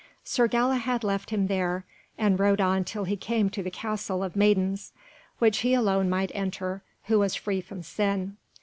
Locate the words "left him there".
1.03-1.85